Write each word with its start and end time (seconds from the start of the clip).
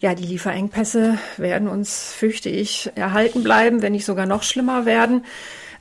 Ja, 0.00 0.14
die 0.14 0.24
Lieferengpässe 0.24 1.18
werden 1.36 1.68
uns, 1.68 2.14
fürchte 2.14 2.48
ich, 2.48 2.90
erhalten 2.94 3.42
bleiben, 3.42 3.82
wenn 3.82 3.92
nicht 3.92 4.06
sogar 4.06 4.24
noch 4.24 4.42
schlimmer 4.42 4.86
werden. 4.86 5.26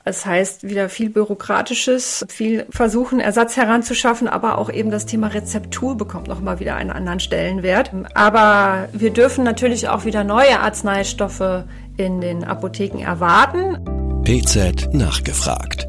Das 0.03 0.25
heißt, 0.25 0.67
wieder 0.67 0.89
viel 0.89 1.09
Bürokratisches, 1.09 2.25
viel 2.27 2.65
versuchen, 2.69 3.21
Ersatz 3.21 3.55
heranzuschaffen, 3.55 4.27
aber 4.27 4.57
auch 4.57 4.69
eben 4.69 4.91
das 4.91 5.05
Thema 5.05 5.27
Rezeptur 5.27 5.95
bekommt 5.95 6.27
nochmal 6.27 6.59
wieder 6.59 6.75
einen 6.75 6.89
anderen 6.89 7.21
Stellenwert. 7.21 7.91
Aber 8.13 8.89
wir 8.91 9.11
dürfen 9.11 9.45
natürlich 9.45 9.87
auch 9.87 10.03
wieder 10.03 10.25
neue 10.25 10.59
Arzneistoffe 10.59 11.63
in 11.95 12.19
den 12.19 12.43
Apotheken 12.43 12.99
erwarten. 13.01 13.77
PZ 14.25 14.93
nachgefragt. 14.93 15.87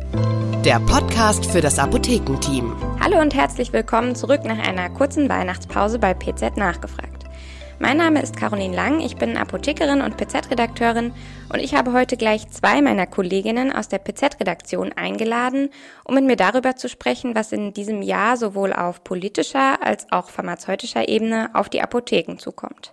Der 0.64 0.78
Podcast 0.78 1.46
für 1.46 1.62
das 1.62 1.80
Apothekenteam. 1.80 2.76
Hallo 3.00 3.20
und 3.20 3.34
herzlich 3.34 3.72
willkommen 3.72 4.14
zurück 4.14 4.44
nach 4.44 4.58
einer 4.58 4.88
kurzen 4.90 5.28
Weihnachtspause 5.28 5.98
bei 5.98 6.14
PZ 6.14 6.56
nachgefragt. 6.56 7.19
Mein 7.82 7.96
Name 7.96 8.20
ist 8.20 8.36
Caroline 8.36 8.76
Lang, 8.76 9.00
ich 9.00 9.16
bin 9.16 9.38
Apothekerin 9.38 10.02
und 10.02 10.18
PZ-Redakteurin 10.18 11.14
und 11.50 11.60
ich 11.60 11.74
habe 11.74 11.94
heute 11.94 12.18
gleich 12.18 12.46
zwei 12.50 12.82
meiner 12.82 13.06
Kolleginnen 13.06 13.72
aus 13.72 13.88
der 13.88 13.96
PZ-Redaktion 13.96 14.92
eingeladen, 14.92 15.70
um 16.04 16.14
mit 16.14 16.24
mir 16.24 16.36
darüber 16.36 16.76
zu 16.76 16.90
sprechen, 16.90 17.34
was 17.34 17.52
in 17.52 17.72
diesem 17.72 18.02
Jahr 18.02 18.36
sowohl 18.36 18.74
auf 18.74 19.02
politischer 19.02 19.82
als 19.82 20.12
auch 20.12 20.28
pharmazeutischer 20.28 21.08
Ebene 21.08 21.48
auf 21.54 21.70
die 21.70 21.80
Apotheken 21.80 22.36
zukommt. 22.36 22.92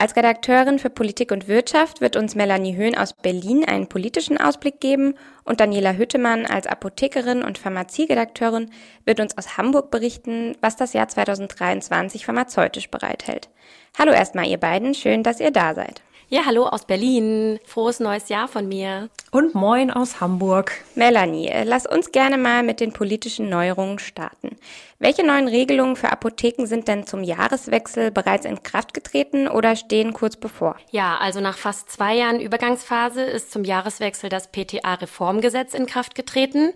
Als 0.00 0.16
Redakteurin 0.16 0.78
für 0.78 0.88
Politik 0.88 1.30
und 1.30 1.46
Wirtschaft 1.46 2.00
wird 2.00 2.16
uns 2.16 2.34
Melanie 2.34 2.74
Höhn 2.74 2.96
aus 2.96 3.12
Berlin 3.12 3.66
einen 3.66 3.86
politischen 3.86 4.38
Ausblick 4.38 4.80
geben 4.80 5.12
und 5.44 5.60
Daniela 5.60 5.92
Hüttemann 5.92 6.46
als 6.46 6.66
Apothekerin 6.66 7.42
und 7.42 7.58
Pharmazieredakteurin 7.58 8.70
wird 9.04 9.20
uns 9.20 9.36
aus 9.36 9.58
Hamburg 9.58 9.90
berichten, 9.90 10.56
was 10.62 10.76
das 10.76 10.94
Jahr 10.94 11.08
2023 11.08 12.24
pharmazeutisch 12.24 12.88
bereithält. 12.88 13.50
Hallo 13.98 14.12
erstmal 14.12 14.46
ihr 14.46 14.56
beiden, 14.56 14.94
schön, 14.94 15.22
dass 15.22 15.38
ihr 15.38 15.50
da 15.50 15.74
seid. 15.74 16.00
Ja, 16.32 16.46
hallo 16.46 16.64
aus 16.64 16.84
Berlin. 16.84 17.58
Frohes 17.66 17.98
neues 17.98 18.28
Jahr 18.28 18.46
von 18.46 18.68
mir. 18.68 19.10
Und 19.32 19.54
moin 19.56 19.90
aus 19.90 20.20
Hamburg. 20.20 20.72
Melanie, 20.94 21.50
lass 21.64 21.86
uns 21.86 22.12
gerne 22.12 22.38
mal 22.38 22.62
mit 22.62 22.78
den 22.78 22.92
politischen 22.92 23.48
Neuerungen 23.48 23.98
starten. 23.98 24.56
Welche 25.02 25.24
neuen 25.26 25.48
Regelungen 25.48 25.96
für 25.96 26.12
Apotheken 26.12 26.66
sind 26.66 26.86
denn 26.86 27.06
zum 27.06 27.22
Jahreswechsel 27.22 28.10
bereits 28.10 28.44
in 28.44 28.62
Kraft 28.62 28.92
getreten 28.92 29.48
oder 29.48 29.74
stehen 29.74 30.12
kurz 30.12 30.36
bevor? 30.36 30.76
Ja, 30.90 31.16
also 31.16 31.40
nach 31.40 31.56
fast 31.56 31.90
zwei 31.90 32.16
Jahren 32.16 32.38
Übergangsphase 32.38 33.22
ist 33.22 33.50
zum 33.50 33.64
Jahreswechsel 33.64 34.28
das 34.28 34.48
PTA-Reformgesetz 34.48 35.72
in 35.72 35.86
Kraft 35.86 36.14
getreten. 36.14 36.74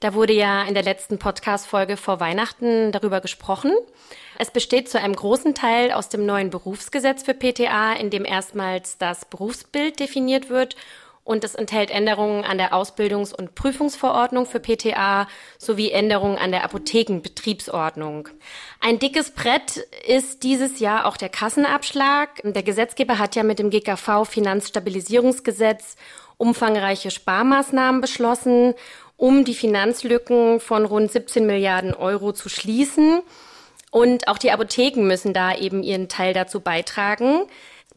Da 0.00 0.14
wurde 0.14 0.32
ja 0.32 0.62
in 0.62 0.72
der 0.72 0.84
letzten 0.84 1.18
Podcast-Folge 1.18 1.98
vor 1.98 2.18
Weihnachten 2.18 2.92
darüber 2.92 3.20
gesprochen. 3.20 3.72
Es 4.38 4.50
besteht 4.50 4.88
zu 4.88 4.98
einem 4.98 5.14
großen 5.14 5.54
Teil 5.54 5.92
aus 5.92 6.08
dem 6.08 6.24
neuen 6.24 6.48
Berufsgesetz 6.48 7.24
für 7.24 7.34
PTA, 7.34 7.92
in 7.92 8.08
dem 8.08 8.24
erstmals 8.24 8.96
das 8.96 9.26
Berufsbild 9.26 10.00
definiert 10.00 10.48
wird 10.48 10.76
und 11.26 11.42
es 11.42 11.56
enthält 11.56 11.90
Änderungen 11.90 12.44
an 12.44 12.56
der 12.56 12.72
Ausbildungs- 12.72 13.34
und 13.34 13.56
Prüfungsverordnung 13.56 14.46
für 14.46 14.60
PTA 14.60 15.26
sowie 15.58 15.90
Änderungen 15.90 16.38
an 16.38 16.52
der 16.52 16.62
Apothekenbetriebsordnung. 16.62 18.28
Ein 18.80 19.00
dickes 19.00 19.32
Brett 19.32 19.76
ist 20.06 20.44
dieses 20.44 20.78
Jahr 20.78 21.04
auch 21.04 21.16
der 21.16 21.28
Kassenabschlag. 21.28 22.40
Der 22.44 22.62
Gesetzgeber 22.62 23.18
hat 23.18 23.34
ja 23.34 23.42
mit 23.42 23.58
dem 23.58 23.70
GKV 23.70 24.24
Finanzstabilisierungsgesetz 24.24 25.96
umfangreiche 26.36 27.10
Sparmaßnahmen 27.10 28.00
beschlossen, 28.00 28.74
um 29.16 29.44
die 29.44 29.54
Finanzlücken 29.54 30.60
von 30.60 30.84
rund 30.84 31.10
17 31.10 31.44
Milliarden 31.44 31.92
Euro 31.92 32.34
zu 32.34 32.48
schließen. 32.48 33.20
Und 33.90 34.28
auch 34.28 34.38
die 34.38 34.52
Apotheken 34.52 35.02
müssen 35.02 35.32
da 35.32 35.56
eben 35.56 35.82
ihren 35.82 36.08
Teil 36.08 36.34
dazu 36.34 36.60
beitragen. 36.60 37.46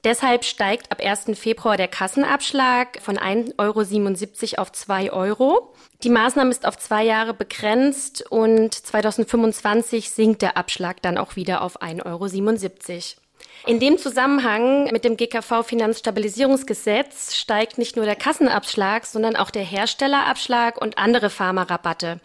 Deshalb 0.04 0.46
steigt 0.46 0.92
ab 0.92 1.02
1. 1.04 1.38
Februar 1.38 1.76
der 1.76 1.88
Kassenabschlag 1.88 3.02
von 3.02 3.18
1,77 3.18 4.54
Euro 4.54 4.62
auf 4.62 4.72
2 4.72 5.12
Euro. 5.12 5.74
Die 6.04 6.10
Maßnahme 6.10 6.52
ist 6.52 6.66
auf 6.66 6.78
zwei 6.78 7.04
Jahre 7.04 7.34
begrenzt 7.34 8.26
und 8.30 8.74
2025 8.74 10.10
sinkt 10.10 10.42
der 10.42 10.56
Abschlag 10.56 11.02
dann 11.02 11.18
auch 11.18 11.36
wieder 11.36 11.62
auf 11.62 11.82
1,77 11.82 12.06
Euro. 12.06 13.22
In 13.66 13.80
dem 13.80 13.98
Zusammenhang 13.98 14.86
mit 14.92 15.04
dem 15.04 15.18
GKV 15.18 15.64
Finanzstabilisierungsgesetz 15.64 17.36
steigt 17.36 17.78
nicht 17.78 17.96
nur 17.96 18.06
der 18.06 18.16
Kassenabschlag, 18.16 19.06
sondern 19.06 19.36
auch 19.36 19.52
der 19.52 19.64
Herstellerabschlag 19.64 20.80
und 20.82 20.98
andere 20.98 21.30
Pharmarabatte. 21.30 22.22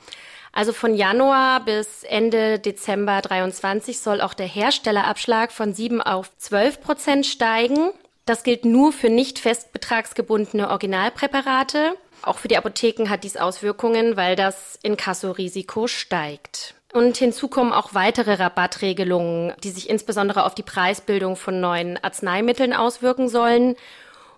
Also 0.54 0.72
von 0.72 0.94
Januar 0.94 1.65
bis 1.65 2.04
Ende 2.04 2.60
Dezember 2.60 3.20
23 3.20 3.98
soll 3.98 4.20
auch 4.20 4.34
der 4.34 4.47
Herstellerabschlag 4.47 5.50
von 5.50 5.75
7 5.75 6.00
auf 6.00 6.31
12 6.38 6.81
Prozent 6.81 7.26
steigen. 7.26 7.91
Das 8.25 8.44
gilt 8.44 8.64
nur 8.64 8.93
für 8.93 9.10
nicht 9.10 9.41
festbetragsgebundene 9.41 10.70
Originalpräparate. 10.70 11.97
Auch 12.22 12.38
für 12.38 12.47
die 12.47 12.56
Apotheken 12.56 13.10
hat 13.10 13.25
dies 13.25 13.37
Auswirkungen, 13.37 14.16
weil 14.16 14.37
das 14.37 14.78
Inkassorisiko 14.82 15.88
steigt. 15.88 16.75
Und 16.93 17.16
hinzu 17.16 17.48
kommen 17.48 17.72
auch 17.72 17.93
weitere 17.93 18.34
Rabattregelungen, 18.34 19.54
die 19.64 19.70
sich 19.70 19.91
insbesondere 19.91 20.44
auf 20.44 20.54
die 20.54 20.62
Preisbildung 20.62 21.34
von 21.34 21.60
neuen 21.60 22.03
Arzneimitteln 22.03 22.72
auswirken 22.72 23.28
sollen. 23.28 23.75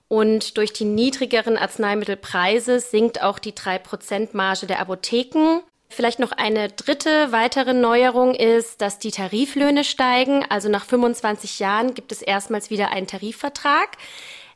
Und 0.09 0.56
durch 0.56 0.72
die 0.72 0.87
niedrigeren 0.87 1.59
Arzneimittelpreise 1.59 2.81
sinkt 2.81 3.22
auch 3.22 3.38
die 3.38 3.53
3%-Marge 3.53 4.66
der 4.66 4.81
Apotheken. 4.81 5.60
Vielleicht 5.96 6.18
noch 6.18 6.32
eine 6.32 6.68
dritte 6.68 7.32
weitere 7.32 7.72
Neuerung 7.72 8.34
ist, 8.34 8.82
dass 8.82 8.98
die 8.98 9.10
Tariflöhne 9.10 9.82
steigen. 9.82 10.44
Also 10.50 10.68
nach 10.68 10.84
25 10.84 11.58
Jahren 11.58 11.94
gibt 11.94 12.12
es 12.12 12.20
erstmals 12.20 12.68
wieder 12.68 12.90
einen 12.90 13.06
Tarifvertrag 13.06 13.96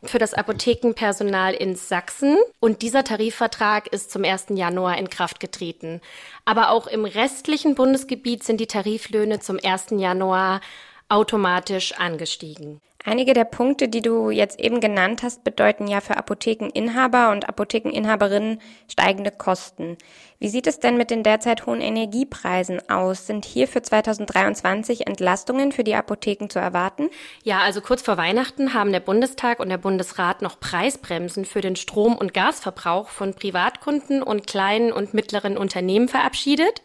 für 0.03 0.19
das 0.19 0.35
Apothekenpersonal 0.35 1.55
in 1.55 1.77
Sachsen. 1.77 2.37
Und 2.61 2.83
dieser 2.83 3.05
Tarifvertrag 3.05 3.87
ist 3.87 4.11
zum 4.11 4.23
1. 4.23 4.49
Januar 4.51 4.99
in 4.99 5.09
Kraft 5.09 5.41
getreten. 5.41 6.03
Aber 6.45 6.73
auch 6.73 6.87
im 6.87 7.07
restlichen 7.07 7.75
Bundesgebiet 7.75 8.45
sind 8.45 8.61
die 8.61 8.67
Tariflöhne 8.67 9.41
zum 9.41 9.59
1. 9.65 9.93
Januar 9.93 10.61
automatisch 11.09 11.93
angestiegen. 11.93 12.83
Einige 13.03 13.33
der 13.33 13.45
Punkte, 13.45 13.89
die 13.89 14.03
du 14.03 14.29
jetzt 14.29 14.61
eben 14.61 14.79
genannt 14.79 15.23
hast, 15.23 15.43
bedeuten 15.43 15.87
ja 15.87 16.03
für 16.03 16.19
Apothekeninhaber 16.19 17.31
und 17.31 17.49
Apothekeninhaberinnen 17.49 18.61
steigende 18.89 19.31
Kosten. 19.31 19.97
Wie 20.39 20.51
sieht 20.51 20.67
es 20.67 20.81
denn 20.81 20.99
mit 20.99 21.11
den 21.11 21.23
derzeit 21.23 21.65
hohen 21.65 21.81
Energiepreisen 21.81 22.91
aus? 22.91 23.27
Sind 23.27 23.47
hier 23.47 23.69
für 23.69 23.81
2023 23.81 25.07
Entlastungen 25.07 25.73
für 25.73 25.83
die 25.83 25.95
Apotheken 25.95 26.49
zu 26.51 26.59
erwarten? 26.59 27.09
Ja, 27.43 27.61
also 27.61 27.81
kurz 27.81 28.03
vor 28.03 28.19
Weihnachten 28.19 28.75
haben 28.75 28.93
der 28.93 29.01
Bundestag 29.01 29.61
und 29.61 29.71
der 29.71 29.79
Bundesrat 29.79 30.43
noch 30.43 30.61
Preisbremsen 30.61 31.47
für 31.47 31.63
den 31.63 31.77
Strom- 31.77 32.19
und 32.19 32.35
Gasverbrauch 32.35 33.09
von 33.09 33.33
Privatkunden 33.33 34.23
und 34.23 34.47
kleinen 34.47 34.93
und 34.93 35.15
mittleren 35.15 35.57
Unternehmen 35.57 36.09
verabschiedet. 36.09 36.83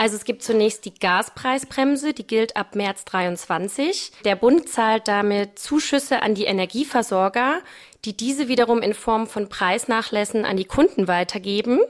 Also 0.00 0.16
es 0.16 0.24
gibt 0.24 0.42
zunächst 0.42 0.86
die 0.86 0.94
Gaspreisbremse, 0.94 2.14
die 2.14 2.26
gilt 2.26 2.56
ab 2.56 2.74
März 2.74 3.04
23. 3.04 4.12
Der 4.24 4.34
Bund 4.34 4.66
zahlt 4.66 5.06
damit 5.08 5.58
Zuschüsse 5.58 6.22
an 6.22 6.34
die 6.34 6.46
Energieversorger, 6.46 7.60
die 8.06 8.16
diese 8.16 8.48
wiederum 8.48 8.80
in 8.80 8.94
Form 8.94 9.26
von 9.26 9.50
Preisnachlässen 9.50 10.46
an 10.46 10.56
die 10.56 10.64
Kunden 10.64 11.06
weitergeben. 11.06 11.80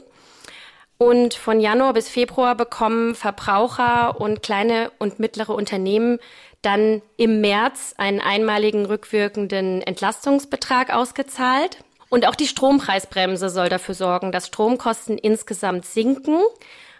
Und 0.98 1.34
von 1.34 1.60
Januar 1.60 1.92
bis 1.92 2.08
Februar 2.08 2.56
bekommen 2.56 3.14
Verbraucher 3.14 4.20
und 4.20 4.42
kleine 4.42 4.90
und 4.98 5.20
mittlere 5.20 5.50
Unternehmen 5.50 6.18
dann 6.62 7.02
im 7.16 7.40
März 7.40 7.94
einen 7.96 8.18
einmaligen 8.18 8.86
rückwirkenden 8.86 9.82
Entlastungsbetrag 9.82 10.92
ausgezahlt. 10.92 11.84
Und 12.08 12.26
auch 12.26 12.34
die 12.34 12.48
Strompreisbremse 12.48 13.50
soll 13.50 13.68
dafür 13.68 13.94
sorgen, 13.94 14.32
dass 14.32 14.48
Stromkosten 14.48 15.16
insgesamt 15.16 15.86
sinken. 15.86 16.40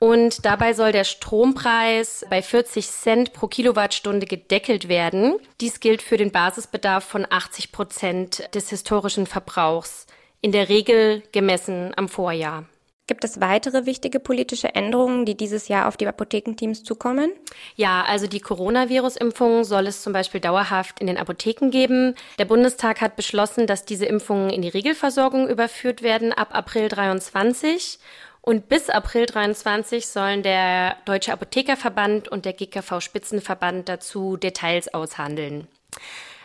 Und 0.01 0.47
dabei 0.47 0.73
soll 0.73 0.93
der 0.93 1.05
Strompreis 1.05 2.25
bei 2.31 2.41
40 2.41 2.89
Cent 2.89 3.33
pro 3.35 3.49
Kilowattstunde 3.49 4.27
gedeckelt 4.27 4.89
werden. 4.89 5.37
Dies 5.61 5.79
gilt 5.79 6.01
für 6.01 6.17
den 6.17 6.33
Basisbedarf 6.33 7.05
von 7.05 7.27
80 7.29 7.71
Prozent 7.71 8.49
des 8.55 8.71
historischen 8.71 9.27
Verbrauchs, 9.27 10.07
in 10.41 10.53
der 10.53 10.71
Regel 10.71 11.23
gemessen 11.33 11.93
am 11.97 12.09
Vorjahr. 12.09 12.65
Gibt 13.11 13.25
es 13.25 13.41
weitere 13.41 13.87
wichtige 13.87 14.21
politische 14.21 14.75
Änderungen, 14.75 15.27
die 15.27 15.37
dieses 15.37 15.67
Jahr 15.67 15.89
auf 15.89 15.97
die 15.97 16.07
Apothekenteams 16.07 16.85
zukommen? 16.85 17.33
Ja, 17.75 18.05
also 18.05 18.29
die 18.29 18.39
Coronavirus-Impfung 18.39 19.65
soll 19.65 19.89
es 19.89 20.01
zum 20.01 20.13
Beispiel 20.13 20.41
dauerhaft 20.41 21.01
in 21.01 21.09
den 21.09 21.19
Apotheken 21.19 21.71
geben. 21.71 22.15
Der 22.39 22.45
Bundestag 22.45 23.01
hat 23.01 23.17
beschlossen, 23.17 23.67
dass 23.67 23.85
diese 23.85 24.07
Impfungen 24.07 24.49
in 24.49 24.63
die 24.63 24.69
Regelversorgung 24.69 25.49
überführt 25.49 26.03
werden 26.03 26.33
ab 26.33 26.51
April 26.53 26.89
23. 26.89 27.99
Und 28.43 28.69
bis 28.69 28.89
April 28.89 29.27
23 29.27 30.07
sollen 30.07 30.43
der 30.43 30.97
Deutsche 31.05 31.33
Apothekerverband 31.33 32.29
und 32.29 32.45
der 32.45 32.55
GKV 32.55 33.01
Spitzenverband 33.01 33.89
dazu 33.89 34.37
Details 34.37 34.93
aushandeln. 34.95 35.67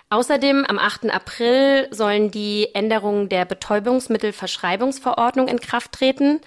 Außerdem 0.09 0.65
am 0.65 0.77
8. 0.77 1.09
April 1.09 1.87
sollen 1.91 2.31
die 2.31 2.69
Änderungen 2.73 3.29
der 3.29 3.45
Betäubungsmittelverschreibungsverordnung 3.45 5.47
in 5.47 5.59
Kraft 5.59 5.93
treten. 5.93 6.41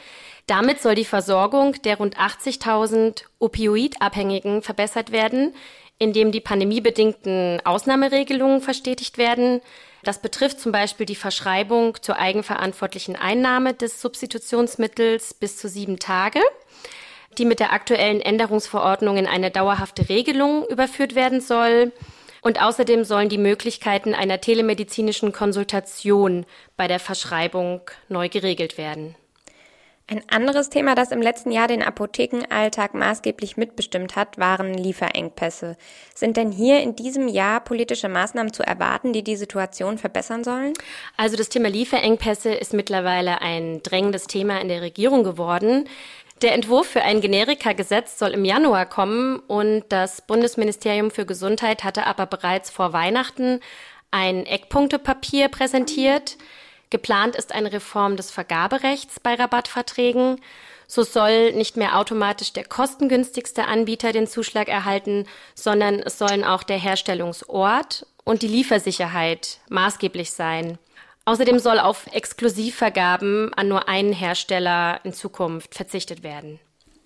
Damit 0.46 0.80
soll 0.80 0.94
die 0.94 1.04
Versorgung 1.04 1.72
der 1.82 1.96
rund 1.96 2.16
80.000 2.16 3.24
Opioidabhängigen 3.38 4.62
verbessert 4.62 5.12
werden, 5.12 5.54
in 5.98 6.12
dem 6.12 6.30
die 6.30 6.40
pandemiebedingten 6.40 7.60
Ausnahmeregelungen 7.64 8.60
verstetigt 8.60 9.18
werden. 9.18 9.60
Das 10.04 10.20
betrifft 10.20 10.60
zum 10.60 10.72
Beispiel 10.72 11.06
die 11.06 11.16
Verschreibung 11.16 12.00
zur 12.00 12.16
eigenverantwortlichen 12.16 13.16
Einnahme 13.16 13.74
des 13.74 14.00
Substitutionsmittels 14.00 15.34
bis 15.34 15.56
zu 15.56 15.68
sieben 15.68 15.98
Tage, 15.98 16.40
die 17.36 17.44
mit 17.44 17.60
der 17.60 17.72
aktuellen 17.72 18.20
Änderungsverordnung 18.20 19.16
in 19.16 19.26
eine 19.26 19.50
dauerhafte 19.50 20.08
Regelung 20.08 20.66
überführt 20.66 21.14
werden 21.14 21.40
soll. 21.40 21.92
Und 22.40 22.62
außerdem 22.62 23.02
sollen 23.02 23.28
die 23.28 23.38
Möglichkeiten 23.38 24.14
einer 24.14 24.40
telemedizinischen 24.40 25.32
Konsultation 25.32 26.46
bei 26.76 26.86
der 26.86 27.00
Verschreibung 27.00 27.80
neu 28.08 28.28
geregelt 28.28 28.78
werden. 28.78 29.16
Ein 30.10 30.22
anderes 30.28 30.70
Thema, 30.70 30.94
das 30.94 31.12
im 31.12 31.20
letzten 31.20 31.50
Jahr 31.50 31.68
den 31.68 31.82
Apothekenalltag 31.82 32.94
maßgeblich 32.94 33.58
mitbestimmt 33.58 34.16
hat, 34.16 34.38
waren 34.38 34.72
Lieferengpässe. 34.72 35.76
Sind 36.14 36.38
denn 36.38 36.50
hier 36.50 36.80
in 36.80 36.96
diesem 36.96 37.28
Jahr 37.28 37.60
politische 37.60 38.08
Maßnahmen 38.08 38.54
zu 38.54 38.62
erwarten, 38.62 39.12
die 39.12 39.22
die 39.22 39.36
Situation 39.36 39.98
verbessern 39.98 40.44
sollen? 40.44 40.72
Also 41.18 41.36
das 41.36 41.50
Thema 41.50 41.68
Lieferengpässe 41.68 42.54
ist 42.54 42.72
mittlerweile 42.72 43.42
ein 43.42 43.82
drängendes 43.82 44.26
Thema 44.26 44.62
in 44.62 44.68
der 44.68 44.80
Regierung 44.80 45.24
geworden. 45.24 45.86
Der 46.40 46.54
Entwurf 46.54 46.86
für 46.86 47.02
ein 47.02 47.20
Generika-Gesetz 47.20 48.18
soll 48.18 48.30
im 48.30 48.46
Januar 48.46 48.86
kommen 48.86 49.40
und 49.40 49.84
das 49.90 50.22
Bundesministerium 50.22 51.10
für 51.10 51.26
Gesundheit 51.26 51.84
hatte 51.84 52.06
aber 52.06 52.24
bereits 52.24 52.70
vor 52.70 52.94
Weihnachten 52.94 53.60
ein 54.10 54.46
Eckpunktepapier 54.46 55.48
präsentiert. 55.48 56.38
Geplant 56.90 57.36
ist 57.36 57.52
eine 57.52 57.72
Reform 57.72 58.16
des 58.16 58.30
Vergaberechts 58.30 59.20
bei 59.20 59.34
Rabattverträgen. 59.34 60.40
So 60.86 61.02
soll 61.02 61.52
nicht 61.52 61.76
mehr 61.76 61.98
automatisch 61.98 62.52
der 62.54 62.64
kostengünstigste 62.64 63.66
Anbieter 63.66 64.12
den 64.12 64.26
Zuschlag 64.26 64.68
erhalten, 64.68 65.26
sondern 65.54 66.00
es 66.00 66.16
sollen 66.16 66.44
auch 66.44 66.62
der 66.62 66.78
Herstellungsort 66.78 68.06
und 68.24 68.42
die 68.42 68.48
Liefersicherheit 68.48 69.58
maßgeblich 69.68 70.30
sein. 70.30 70.78
Außerdem 71.26 71.58
soll 71.58 71.78
auf 71.78 72.06
Exklusivvergaben 72.12 73.52
an 73.52 73.68
nur 73.68 73.86
einen 73.86 74.14
Hersteller 74.14 75.00
in 75.04 75.12
Zukunft 75.12 75.74
verzichtet 75.74 76.22
werden. 76.22 76.58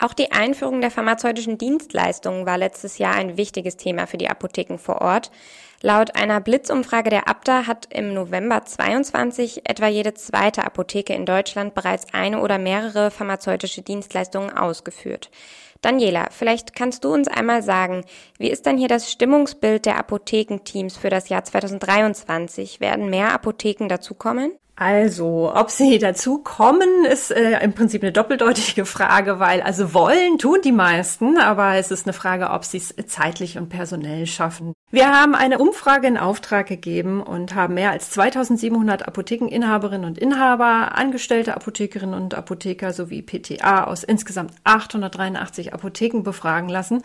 Auch 0.02 0.14
die 0.14 0.32
Einführung 0.32 0.80
der 0.80 0.90
pharmazeutischen 0.90 1.58
Dienstleistungen 1.58 2.44
war 2.44 2.58
letztes 2.58 2.98
Jahr 2.98 3.14
ein 3.14 3.36
wichtiges 3.36 3.76
Thema 3.76 4.08
für 4.08 4.16
die 4.16 4.28
Apotheken 4.28 4.76
vor 4.76 5.00
Ort. 5.00 5.30
Laut 5.80 6.16
einer 6.16 6.40
Blitzumfrage 6.40 7.08
der 7.08 7.28
Abda 7.28 7.68
hat 7.68 7.86
im 7.94 8.12
November 8.12 8.64
22 8.64 9.60
etwa 9.62 9.86
jede 9.86 10.12
zweite 10.14 10.64
Apotheke 10.64 11.12
in 11.12 11.24
Deutschland 11.24 11.76
bereits 11.76 12.12
eine 12.12 12.40
oder 12.40 12.58
mehrere 12.58 13.12
pharmazeutische 13.12 13.82
Dienstleistungen 13.82 14.50
ausgeführt. 14.50 15.30
Daniela, 15.82 16.30
vielleicht 16.32 16.74
kannst 16.74 17.04
du 17.04 17.14
uns 17.14 17.28
einmal 17.28 17.62
sagen, 17.62 18.04
wie 18.38 18.50
ist 18.50 18.66
denn 18.66 18.78
hier 18.78 18.88
das 18.88 19.08
Stimmungsbild 19.08 19.86
der 19.86 19.98
Apothekenteams 19.98 20.96
für 20.96 21.10
das 21.10 21.28
Jahr 21.28 21.44
2023? 21.44 22.80
Werden 22.80 23.08
mehr 23.08 23.32
Apotheken 23.32 23.86
dazukommen? 23.86 24.58
Also, 24.82 25.52
ob 25.54 25.70
sie 25.70 25.98
dazu 26.00 26.38
kommen, 26.38 27.04
ist 27.04 27.30
äh, 27.30 27.60
im 27.62 27.72
Prinzip 27.72 28.02
eine 28.02 28.10
doppeldeutige 28.10 28.84
Frage, 28.84 29.38
weil 29.38 29.62
also 29.62 29.94
wollen 29.94 30.38
tun 30.38 30.58
die 30.64 30.72
meisten, 30.72 31.38
aber 31.38 31.76
es 31.76 31.92
ist 31.92 32.06
eine 32.06 32.12
Frage, 32.12 32.50
ob 32.50 32.64
sie 32.64 32.78
es 32.78 32.94
zeitlich 33.06 33.58
und 33.58 33.68
personell 33.68 34.26
schaffen. 34.26 34.72
Wir 34.90 35.08
haben 35.10 35.34
eine 35.34 35.58
Umfrage 35.58 36.06
in 36.06 36.18
Auftrag 36.18 36.66
gegeben 36.66 37.22
und 37.22 37.54
haben 37.54 37.74
mehr 37.74 37.92
als 37.92 38.10
2700 38.10 39.06
Apothekeninhaberinnen 39.06 40.04
und 40.04 40.18
Inhaber, 40.18 40.98
angestellte 40.98 41.54
Apothekerinnen 41.54 42.14
und 42.14 42.34
Apotheker 42.34 42.92
sowie 42.92 43.22
PTA 43.22 43.84
aus 43.84 44.02
insgesamt 44.02 44.52
883 44.64 45.72
Apotheken 45.72 46.22
befragen 46.24 46.68
lassen, 46.68 47.02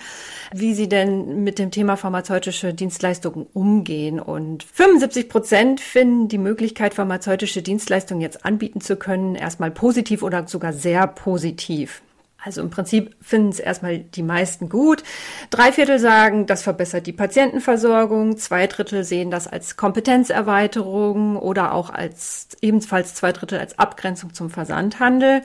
wie 0.51 0.73
sie 0.73 0.89
denn 0.89 1.43
mit 1.43 1.59
dem 1.59 1.71
Thema 1.71 1.95
pharmazeutische 1.95 2.73
Dienstleistungen 2.73 3.45
umgehen. 3.53 4.19
Und 4.19 4.63
75 4.63 5.29
Prozent 5.29 5.79
finden 5.79 6.27
die 6.27 6.39
Möglichkeit, 6.39 6.95
pharmazeutische 6.95 7.61
Dienstleistungen 7.67 8.21
jetzt 8.21 8.45
anbieten 8.45 8.81
zu 8.81 8.95
können, 8.95 9.35
erstmal 9.35 9.71
positiv 9.71 10.23
oder 10.23 10.47
sogar 10.47 10.73
sehr 10.73 11.05
positiv. 11.05 12.01
Also 12.43 12.61
im 12.61 12.69
Prinzip 12.69 13.15
finden 13.21 13.49
es 13.49 13.59
erstmal 13.59 13.99
die 13.99 14.23
meisten 14.23 14.69
gut. 14.69 15.03
Drei 15.49 15.71
Viertel 15.71 15.99
sagen, 15.99 16.45
das 16.45 16.61
verbessert 16.61 17.05
die 17.05 17.11
Patientenversorgung. 17.13 18.37
Zwei 18.37 18.67
Drittel 18.67 19.03
sehen 19.03 19.31
das 19.31 19.47
als 19.47 19.75
Kompetenzerweiterung 19.75 21.35
oder 21.35 21.73
auch 21.73 21.89
als 21.89 22.47
ebenfalls 22.61 23.15
zwei 23.15 23.33
Drittel 23.33 23.59
als 23.59 23.77
Abgrenzung 23.77 24.33
zum 24.33 24.49
Versandhandel. 24.49 25.41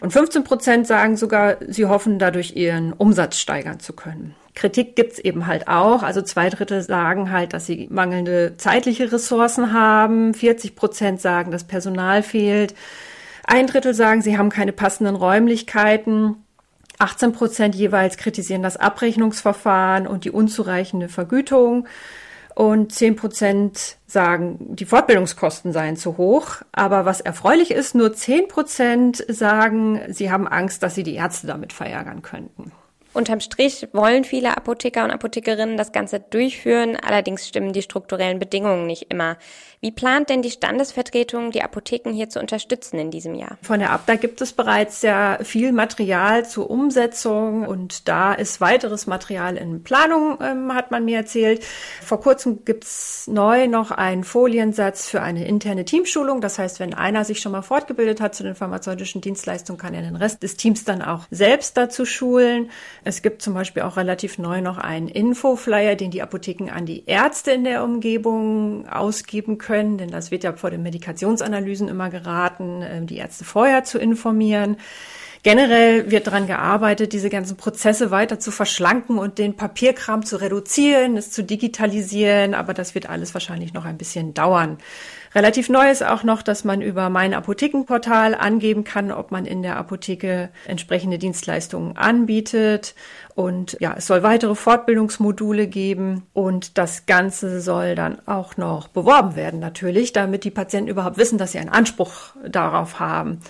Und 0.00 0.12
15 0.12 0.44
Prozent 0.44 0.86
sagen 0.86 1.16
sogar, 1.16 1.56
sie 1.66 1.86
hoffen 1.86 2.18
dadurch 2.18 2.56
ihren 2.56 2.92
Umsatz 2.92 3.38
steigern 3.38 3.80
zu 3.80 3.94
können. 3.94 4.34
Kritik 4.54 4.94
gibt's 4.94 5.18
eben 5.18 5.46
halt 5.46 5.66
auch. 5.68 6.02
Also 6.02 6.22
zwei 6.22 6.48
Drittel 6.48 6.80
sagen 6.82 7.32
halt, 7.32 7.52
dass 7.52 7.66
sie 7.66 7.88
mangelnde 7.90 8.54
zeitliche 8.56 9.10
Ressourcen 9.10 9.72
haben. 9.72 10.32
40 10.32 10.76
Prozent 10.76 11.20
sagen, 11.20 11.50
dass 11.50 11.64
Personal 11.64 12.22
fehlt. 12.22 12.74
Ein 13.46 13.66
Drittel 13.66 13.94
sagen, 13.94 14.22
sie 14.22 14.38
haben 14.38 14.50
keine 14.50 14.72
passenden 14.72 15.16
Räumlichkeiten. 15.16 16.36
18 16.98 17.32
Prozent 17.32 17.74
jeweils 17.74 18.16
kritisieren 18.16 18.62
das 18.62 18.76
Abrechnungsverfahren 18.76 20.06
und 20.06 20.24
die 20.24 20.30
unzureichende 20.30 21.08
Vergütung. 21.08 21.88
Und 22.54 22.92
10 22.92 23.16
Prozent 23.16 23.96
sagen, 24.06 24.76
die 24.76 24.84
Fortbildungskosten 24.84 25.72
seien 25.72 25.96
zu 25.96 26.16
hoch. 26.16 26.62
Aber 26.70 27.04
was 27.04 27.20
erfreulich 27.20 27.72
ist, 27.72 27.96
nur 27.96 28.12
10 28.14 28.46
Prozent 28.46 29.24
sagen, 29.28 30.00
sie 30.08 30.30
haben 30.30 30.46
Angst, 30.46 30.84
dass 30.84 30.94
sie 30.94 31.02
die 31.02 31.16
Ärzte 31.16 31.48
damit 31.48 31.72
verärgern 31.72 32.22
könnten. 32.22 32.70
Unterm 33.14 33.38
Strich 33.38 33.88
wollen 33.92 34.24
viele 34.24 34.56
Apotheker 34.56 35.04
und 35.04 35.12
Apothekerinnen 35.12 35.76
das 35.76 35.92
Ganze 35.92 36.18
durchführen, 36.18 36.96
allerdings 37.00 37.46
stimmen 37.46 37.72
die 37.72 37.82
strukturellen 37.82 38.40
Bedingungen 38.40 38.86
nicht 38.86 39.06
immer. 39.12 39.36
Wie 39.80 39.92
plant 39.92 40.30
denn 40.30 40.42
die 40.42 40.50
Standesvertretung, 40.50 41.50
die 41.50 41.62
Apotheken 41.62 42.10
hier 42.12 42.28
zu 42.28 42.40
unterstützen 42.40 42.98
in 42.98 43.10
diesem 43.10 43.34
Jahr? 43.34 43.58
Von 43.62 43.80
der 43.80 43.90
Abda 43.90 44.16
gibt 44.16 44.40
es 44.40 44.52
bereits 44.52 45.00
sehr 45.00 45.38
viel 45.42 45.72
Material 45.72 46.44
zur 46.44 46.70
Umsetzung 46.70 47.66
und 47.68 48.08
da 48.08 48.32
ist 48.32 48.60
weiteres 48.60 49.06
Material 49.06 49.56
in 49.58 49.84
Planung, 49.84 50.38
ähm, 50.40 50.74
hat 50.74 50.90
man 50.90 51.04
mir 51.04 51.18
erzählt. 51.18 51.62
Vor 52.02 52.20
kurzem 52.20 52.64
gibt's 52.64 53.28
neu 53.28 53.68
noch 53.68 53.90
einen 53.90 54.24
Foliensatz 54.24 55.06
für 55.08 55.20
eine 55.20 55.46
interne 55.46 55.84
Teamschulung. 55.84 56.40
Das 56.40 56.58
heißt, 56.58 56.80
wenn 56.80 56.94
einer 56.94 57.24
sich 57.24 57.40
schon 57.40 57.52
mal 57.52 57.62
fortgebildet 57.62 58.20
hat 58.20 58.34
zu 58.34 58.42
den 58.42 58.54
pharmazeutischen 58.54 59.20
Dienstleistungen, 59.20 59.78
kann 59.78 59.94
er 59.94 60.02
den 60.02 60.16
Rest 60.16 60.42
des 60.42 60.56
Teams 60.56 60.84
dann 60.84 61.02
auch 61.02 61.26
selbst 61.30 61.76
dazu 61.76 62.06
schulen. 62.06 62.70
Es 63.06 63.20
gibt 63.20 63.42
zum 63.42 63.52
Beispiel 63.52 63.82
auch 63.82 63.98
relativ 63.98 64.38
neu 64.38 64.62
noch 64.62 64.78
einen 64.78 65.08
Infoflyer, 65.08 65.94
den 65.94 66.10
die 66.10 66.22
Apotheken 66.22 66.70
an 66.70 66.86
die 66.86 67.04
Ärzte 67.04 67.50
in 67.50 67.64
der 67.64 67.84
Umgebung 67.84 68.88
ausgeben 68.88 69.58
können, 69.58 69.98
denn 69.98 70.10
das 70.10 70.30
wird 70.30 70.42
ja 70.42 70.54
vor 70.54 70.70
den 70.70 70.82
Medikationsanalysen 70.82 71.88
immer 71.88 72.08
geraten, 72.08 72.82
ähm, 72.82 73.06
die 73.06 73.18
Ärzte 73.18 73.44
vorher 73.44 73.84
zu 73.84 73.98
informieren. 73.98 74.78
Generell 75.42 76.10
wird 76.10 76.26
daran 76.26 76.46
gearbeitet, 76.46 77.12
diese 77.12 77.28
ganzen 77.28 77.58
Prozesse 77.58 78.10
weiter 78.10 78.40
zu 78.40 78.50
verschlanken 78.50 79.18
und 79.18 79.36
den 79.36 79.54
Papierkram 79.54 80.24
zu 80.24 80.40
reduzieren, 80.40 81.18
es 81.18 81.30
zu 81.30 81.44
digitalisieren, 81.44 82.54
aber 82.54 82.72
das 82.72 82.94
wird 82.94 83.10
alles 83.10 83.34
wahrscheinlich 83.34 83.74
noch 83.74 83.84
ein 83.84 83.98
bisschen 83.98 84.32
dauern. 84.32 84.78
Relativ 85.34 85.68
neu 85.68 85.90
ist 85.90 86.04
auch 86.04 86.22
noch, 86.22 86.42
dass 86.42 86.62
man 86.62 86.80
über 86.80 87.08
mein 87.10 87.34
Apothekenportal 87.34 88.36
angeben 88.36 88.84
kann, 88.84 89.10
ob 89.10 89.32
man 89.32 89.46
in 89.46 89.62
der 89.62 89.76
Apotheke 89.76 90.50
entsprechende 90.66 91.18
Dienstleistungen 91.18 91.96
anbietet. 91.96 92.94
Und 93.34 93.76
ja, 93.80 93.94
es 93.96 94.06
soll 94.06 94.22
weitere 94.22 94.54
Fortbildungsmodule 94.54 95.66
geben 95.66 96.22
und 96.34 96.78
das 96.78 97.06
Ganze 97.06 97.60
soll 97.60 97.96
dann 97.96 98.18
auch 98.26 98.56
noch 98.56 98.86
beworben 98.86 99.34
werden 99.34 99.58
natürlich, 99.58 100.12
damit 100.12 100.44
die 100.44 100.52
Patienten 100.52 100.88
überhaupt 100.88 101.18
wissen, 101.18 101.36
dass 101.36 101.50
sie 101.50 101.58
einen 101.58 101.68
Anspruch 101.68 102.36
darauf 102.46 103.00
haben. 103.00 103.40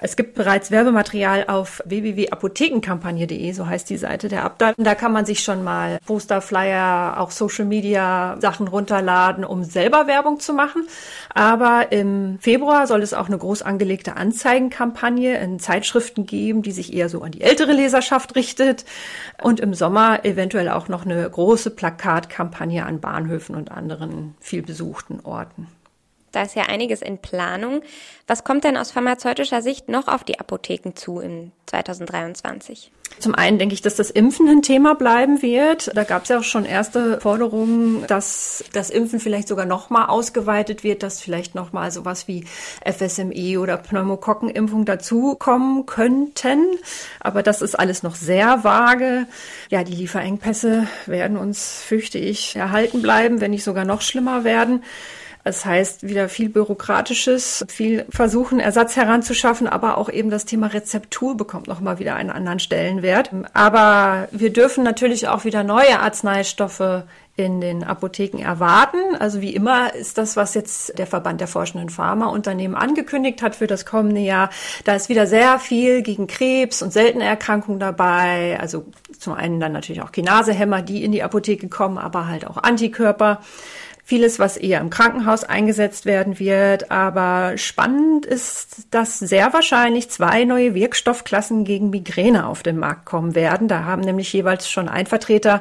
Es 0.00 0.14
gibt 0.14 0.34
bereits 0.34 0.70
Werbematerial 0.70 1.46
auf 1.48 1.82
www.apothekenkampagne.de, 1.84 3.52
so 3.52 3.66
heißt 3.66 3.90
die 3.90 3.96
Seite 3.96 4.28
der 4.28 4.44
Abteilung. 4.44 4.76
Da 4.78 4.94
kann 4.94 5.12
man 5.12 5.26
sich 5.26 5.40
schon 5.40 5.64
mal 5.64 5.98
Poster, 6.06 6.40
Flyer, 6.40 7.18
auch 7.18 7.32
Social 7.32 7.64
Media 7.64 8.36
Sachen 8.40 8.68
runterladen, 8.68 9.44
um 9.44 9.64
selber 9.64 10.06
Werbung 10.06 10.38
zu 10.38 10.52
machen. 10.52 10.86
Aber 11.34 11.90
im 11.90 12.38
Februar 12.40 12.86
soll 12.86 13.02
es 13.02 13.12
auch 13.12 13.26
eine 13.26 13.38
groß 13.38 13.62
angelegte 13.62 14.16
Anzeigenkampagne 14.16 15.36
in 15.38 15.58
Zeitschriften 15.58 16.26
geben, 16.26 16.62
die 16.62 16.72
sich 16.72 16.94
eher 16.94 17.08
so 17.08 17.22
an 17.22 17.32
die 17.32 17.40
ältere 17.40 17.72
Leserschaft 17.72 18.36
richtet. 18.36 18.84
Und 19.42 19.58
im 19.58 19.74
Sommer 19.74 20.24
eventuell 20.24 20.68
auch 20.68 20.86
noch 20.88 21.04
eine 21.04 21.28
große 21.28 21.70
Plakatkampagne 21.70 22.86
an 22.86 23.00
Bahnhöfen 23.00 23.56
und 23.56 23.72
anderen 23.72 24.34
vielbesuchten 24.38 25.20
Orten. 25.24 25.66
Da 26.38 26.44
ist 26.44 26.54
ja 26.54 26.66
einiges 26.66 27.02
in 27.02 27.18
Planung. 27.18 27.82
Was 28.28 28.44
kommt 28.44 28.62
denn 28.62 28.76
aus 28.76 28.92
pharmazeutischer 28.92 29.60
Sicht 29.60 29.88
noch 29.88 30.06
auf 30.06 30.22
die 30.22 30.38
Apotheken 30.38 30.92
zu 30.94 31.18
in 31.18 31.50
2023? 31.66 32.92
Zum 33.18 33.34
einen 33.34 33.58
denke 33.58 33.74
ich, 33.74 33.82
dass 33.82 33.96
das 33.96 34.10
Impfen 34.10 34.46
ein 34.48 34.62
Thema 34.62 34.94
bleiben 34.94 35.42
wird. 35.42 35.90
Da 35.96 36.04
gab 36.04 36.22
es 36.22 36.28
ja 36.28 36.38
auch 36.38 36.44
schon 36.44 36.64
erste 36.64 37.20
Forderungen, 37.20 38.06
dass 38.06 38.62
das 38.72 38.90
Impfen 38.90 39.18
vielleicht 39.18 39.48
sogar 39.48 39.66
noch 39.66 39.90
mal 39.90 40.06
ausgeweitet 40.06 40.84
wird, 40.84 41.02
dass 41.02 41.20
vielleicht 41.20 41.56
noch 41.56 41.72
mal 41.72 41.90
sowas 41.90 42.28
wie 42.28 42.44
FSME 42.84 43.58
oder 43.58 43.76
Pneumokokkenimpfung 43.76 44.84
dazukommen 44.84 45.86
könnten. 45.86 46.60
Aber 47.18 47.42
das 47.42 47.62
ist 47.62 47.76
alles 47.76 48.04
noch 48.04 48.14
sehr 48.14 48.62
vage. 48.62 49.26
Ja, 49.70 49.82
die 49.82 49.96
Lieferengpässe 49.96 50.86
werden 51.06 51.36
uns, 51.36 51.82
fürchte 51.82 52.18
ich, 52.18 52.54
erhalten 52.54 53.02
bleiben, 53.02 53.40
wenn 53.40 53.50
nicht 53.50 53.64
sogar 53.64 53.84
noch 53.84 54.02
schlimmer 54.02 54.44
werden. 54.44 54.84
Das 55.44 55.64
heißt, 55.64 56.06
wieder 56.06 56.28
viel 56.28 56.48
Bürokratisches, 56.48 57.64
viel 57.68 58.04
versuchen, 58.10 58.60
Ersatz 58.60 58.96
heranzuschaffen, 58.96 59.66
aber 59.66 59.96
auch 59.96 60.10
eben 60.10 60.30
das 60.30 60.44
Thema 60.44 60.66
Rezeptur 60.68 61.36
bekommt 61.36 61.68
nochmal 61.68 61.98
wieder 61.98 62.16
einen 62.16 62.30
anderen 62.30 62.58
Stellenwert. 62.58 63.30
Aber 63.54 64.28
wir 64.30 64.52
dürfen 64.52 64.84
natürlich 64.84 65.28
auch 65.28 65.44
wieder 65.44 65.64
neue 65.64 66.00
Arzneistoffe 66.00 67.04
in 67.38 67.60
den 67.60 67.84
Apotheken 67.84 68.42
erwarten. 68.42 68.98
Also 69.20 69.40
wie 69.40 69.54
immer 69.54 69.94
ist 69.94 70.18
das, 70.18 70.36
was 70.36 70.54
jetzt 70.54 70.98
der 70.98 71.06
Verband 71.06 71.40
der 71.40 71.46
forschenden 71.46 71.88
Pharmaunternehmen 71.88 72.76
angekündigt 72.76 73.42
hat 73.42 73.54
für 73.54 73.68
das 73.68 73.86
kommende 73.86 74.20
Jahr. 74.20 74.50
Da 74.84 74.96
ist 74.96 75.08
wieder 75.08 75.28
sehr 75.28 75.60
viel 75.60 76.02
gegen 76.02 76.26
Krebs 76.26 76.82
und 76.82 76.92
seltene 76.92 77.24
Erkrankungen 77.24 77.78
dabei. 77.78 78.58
Also 78.60 78.86
zum 79.20 79.34
einen 79.34 79.60
dann 79.60 79.70
natürlich 79.70 80.02
auch 80.02 80.10
Kinasehämmer, 80.10 80.82
die 80.82 81.04
in 81.04 81.12
die 81.12 81.22
Apotheke 81.22 81.68
kommen, 81.68 81.96
aber 81.96 82.26
halt 82.26 82.44
auch 82.44 82.56
Antikörper 82.56 83.40
vieles, 84.08 84.38
was 84.38 84.56
eher 84.56 84.80
im 84.80 84.88
Krankenhaus 84.88 85.44
eingesetzt 85.44 86.06
werden 86.06 86.38
wird. 86.38 86.90
Aber 86.90 87.58
spannend 87.58 88.24
ist, 88.24 88.86
dass 88.90 89.18
sehr 89.18 89.52
wahrscheinlich 89.52 90.08
zwei 90.08 90.44
neue 90.44 90.74
Wirkstoffklassen 90.74 91.64
gegen 91.64 91.90
Migräne 91.90 92.46
auf 92.46 92.62
den 92.62 92.78
Markt 92.78 93.04
kommen 93.04 93.34
werden. 93.34 93.68
Da 93.68 93.84
haben 93.84 94.00
nämlich 94.00 94.32
jeweils 94.32 94.70
schon 94.70 94.88
ein 94.88 95.04
Vertreter 95.04 95.60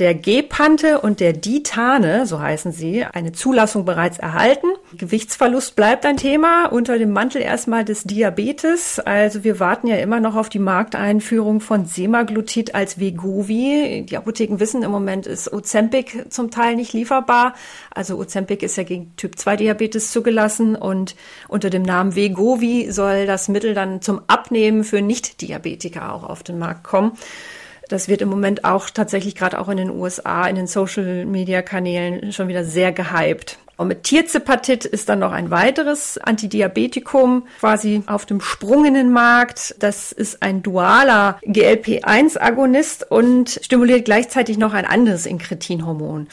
der 0.00 0.14
Gepante 0.14 1.00
und 1.00 1.20
der 1.20 1.32
Ditane, 1.32 2.26
so 2.26 2.40
heißen 2.40 2.72
sie, 2.72 3.04
eine 3.04 3.30
Zulassung 3.30 3.84
bereits 3.84 4.18
erhalten. 4.18 4.66
Gewichtsverlust 4.98 5.76
bleibt 5.76 6.04
ein 6.06 6.16
Thema 6.16 6.66
unter 6.66 6.98
dem 6.98 7.12
Mantel 7.12 7.40
erstmal 7.40 7.84
des 7.84 8.02
Diabetes. 8.02 8.98
Also 8.98 9.44
wir 9.44 9.60
warten 9.60 9.86
ja 9.86 9.96
immer 9.98 10.18
noch 10.18 10.34
auf 10.34 10.48
die 10.48 10.58
Markteinführung 10.58 11.60
von 11.60 11.86
Semaglutid 11.86 12.74
als 12.74 12.98
Vegovi. 12.98 14.04
Die 14.10 14.16
Apotheken 14.16 14.58
wissen 14.58 14.82
im 14.82 14.90
Moment 14.90 15.28
ist 15.28 15.52
Ozempic 15.52 16.30
zum 16.30 16.50
Teil 16.50 16.74
nicht 16.74 16.92
lieferbar. 16.92 17.54
Also 17.90 18.16
Ozempic 18.18 18.64
ist 18.64 18.76
ja 18.76 18.82
gegen 18.82 19.14
Typ 19.16 19.38
2 19.38 19.56
Diabetes 19.56 20.10
zugelassen 20.10 20.76
und 20.76 21.16
unter 21.48 21.70
dem 21.70 21.82
Namen 21.82 22.14
Vegovi 22.14 22.90
soll 22.90 23.26
das 23.26 23.48
Mittel 23.48 23.74
dann 23.74 24.02
zum 24.02 24.22
Abnehmen 24.26 24.84
für 24.84 25.02
Nicht-Diabetiker 25.02 26.12
auch 26.12 26.24
auf 26.24 26.42
den 26.42 26.58
Markt 26.58 26.84
kommen. 26.84 27.12
Das 27.88 28.08
wird 28.08 28.20
im 28.20 28.28
Moment 28.28 28.64
auch 28.64 28.90
tatsächlich 28.90 29.36
gerade 29.36 29.60
auch 29.60 29.68
in 29.68 29.76
den 29.76 29.90
USA, 29.90 30.46
in 30.46 30.56
den 30.56 30.66
Social-Media-Kanälen 30.66 32.32
schon 32.32 32.48
wieder 32.48 32.64
sehr 32.64 32.92
gehypt. 32.92 33.58
Und 33.76 33.88
mit 33.88 34.04
Tierzepatit 34.04 34.86
ist 34.86 35.08
dann 35.08 35.18
noch 35.18 35.32
ein 35.32 35.50
weiteres 35.50 36.16
Antidiabetikum 36.16 37.46
quasi 37.60 38.02
auf 38.06 38.24
dem 38.24 38.40
Sprung 38.40 38.86
in 38.86 38.94
den 38.94 39.12
Markt. 39.12 39.76
Das 39.78 40.12
ist 40.12 40.42
ein 40.42 40.62
dualer 40.62 41.38
GLP-1-Agonist 41.42 43.10
und 43.10 43.60
stimuliert 43.62 44.06
gleichzeitig 44.06 44.56
noch 44.56 44.72
ein 44.72 44.86
anderes 44.86 45.26
Inkretinhormon. 45.26 46.28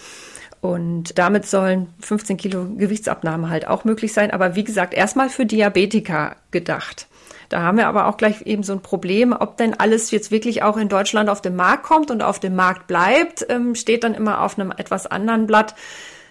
Und 0.63 1.19
damit 1.19 1.45
sollen 1.45 1.89
15 1.99 2.37
Kilo 2.37 2.65
Gewichtsabnahme 2.77 3.49
halt 3.49 3.67
auch 3.67 3.83
möglich 3.83 4.13
sein. 4.13 4.31
Aber 4.31 4.55
wie 4.55 4.63
gesagt, 4.63 4.93
erstmal 4.93 5.29
für 5.29 5.45
Diabetiker 5.45 6.37
gedacht. 6.51 7.07
Da 7.49 7.63
haben 7.63 7.77
wir 7.77 7.87
aber 7.87 8.07
auch 8.07 8.15
gleich 8.15 8.43
eben 8.43 8.63
so 8.63 8.71
ein 8.71 8.79
Problem, 8.79 9.35
ob 9.37 9.57
denn 9.57 9.73
alles 9.77 10.09
jetzt 10.11 10.31
wirklich 10.31 10.63
auch 10.63 10.77
in 10.77 10.87
Deutschland 10.87 11.29
auf 11.29 11.41
den 11.41 11.57
Markt 11.57 11.83
kommt 11.83 12.11
und 12.11 12.21
auf 12.21 12.39
dem 12.39 12.55
Markt 12.55 12.87
bleibt, 12.87 13.45
ähm, 13.49 13.75
steht 13.75 14.05
dann 14.05 14.13
immer 14.13 14.41
auf 14.41 14.57
einem 14.57 14.71
etwas 14.71 15.05
anderen 15.05 15.47
Blatt. 15.47 15.75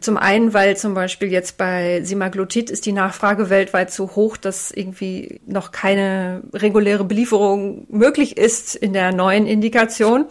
Zum 0.00 0.16
einen, 0.16 0.54
weil 0.54 0.78
zum 0.78 0.94
Beispiel 0.94 1.30
jetzt 1.30 1.58
bei 1.58 2.00
Simaglutid 2.02 2.70
ist 2.70 2.86
die 2.86 2.92
Nachfrage 2.92 3.50
weltweit 3.50 3.92
so 3.92 4.16
hoch, 4.16 4.38
dass 4.38 4.70
irgendwie 4.70 5.42
noch 5.44 5.72
keine 5.72 6.42
reguläre 6.54 7.04
Belieferung 7.04 7.86
möglich 7.90 8.38
ist 8.38 8.76
in 8.76 8.94
der 8.94 9.12
neuen 9.12 9.46
Indikation. 9.46 10.24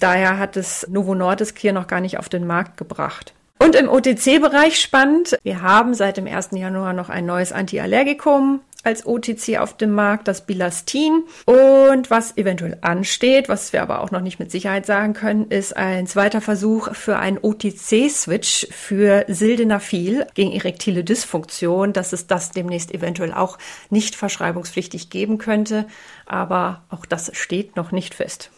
Daher 0.00 0.38
hat 0.38 0.56
es 0.56 0.86
Novo 0.88 1.14
Nordisk 1.14 1.58
hier 1.58 1.72
noch 1.72 1.86
gar 1.86 2.00
nicht 2.00 2.18
auf 2.18 2.28
den 2.28 2.46
Markt 2.46 2.76
gebracht. 2.76 3.34
Und 3.60 3.74
im 3.74 3.88
OTC-Bereich 3.88 4.80
spannend. 4.80 5.36
Wir 5.42 5.62
haben 5.62 5.92
seit 5.94 6.16
dem 6.16 6.26
1. 6.26 6.50
Januar 6.52 6.92
noch 6.92 7.08
ein 7.08 7.26
neues 7.26 7.52
Antiallergikum 7.52 8.60
als 8.84 9.04
OTC 9.04 9.58
auf 9.58 9.76
dem 9.76 9.90
Markt, 9.90 10.28
das 10.28 10.46
Bilastin. 10.46 11.24
Und 11.44 12.10
was 12.10 12.36
eventuell 12.36 12.78
ansteht, 12.80 13.48
was 13.48 13.72
wir 13.72 13.82
aber 13.82 14.00
auch 14.00 14.12
noch 14.12 14.20
nicht 14.20 14.38
mit 14.38 14.52
Sicherheit 14.52 14.86
sagen 14.86 15.12
können, 15.12 15.50
ist 15.50 15.76
ein 15.76 16.06
zweiter 16.06 16.40
Versuch 16.40 16.94
für 16.94 17.18
einen 17.18 17.38
OTC-Switch 17.38 18.68
für 18.70 19.24
Sildenafil 19.26 20.26
gegen 20.34 20.52
erektile 20.52 21.02
Dysfunktion, 21.02 21.92
dass 21.92 22.12
es 22.12 22.28
das 22.28 22.52
demnächst 22.52 22.94
eventuell 22.94 23.32
auch 23.32 23.58
nicht 23.90 24.14
verschreibungspflichtig 24.14 25.10
geben 25.10 25.38
könnte. 25.38 25.86
Aber 26.24 26.82
auch 26.88 27.04
das 27.04 27.32
steht 27.36 27.74
noch 27.74 27.90
nicht 27.90 28.14
fest. 28.14 28.50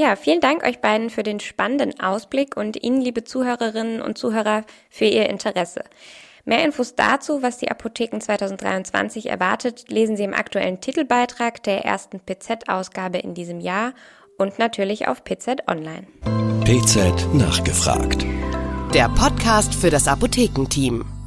Ja, 0.00 0.16
vielen 0.16 0.40
Dank 0.40 0.64
euch 0.64 0.78
beiden 0.78 1.10
für 1.10 1.22
den 1.22 1.40
spannenden 1.40 2.00
Ausblick 2.00 2.56
und 2.56 2.82
Ihnen, 2.82 3.02
liebe 3.02 3.22
Zuhörerinnen 3.22 4.00
und 4.00 4.16
Zuhörer, 4.16 4.64
für 4.88 5.04
Ihr 5.04 5.28
Interesse. 5.28 5.84
Mehr 6.46 6.64
Infos 6.64 6.94
dazu, 6.94 7.42
was 7.42 7.58
die 7.58 7.70
Apotheken 7.70 8.18
2023 8.18 9.28
erwartet, 9.28 9.90
lesen 9.90 10.16
Sie 10.16 10.24
im 10.24 10.32
aktuellen 10.32 10.80
Titelbeitrag 10.80 11.62
der 11.64 11.84
ersten 11.84 12.18
PZ-Ausgabe 12.18 13.18
in 13.18 13.34
diesem 13.34 13.60
Jahr 13.60 13.92
und 14.38 14.58
natürlich 14.58 15.06
auf 15.06 15.22
PZ 15.22 15.68
Online. 15.68 16.06
PZ 16.64 17.34
nachgefragt. 17.34 18.24
Der 18.94 19.10
Podcast 19.10 19.74
für 19.74 19.90
das 19.90 20.08
Apothekenteam. 20.08 21.19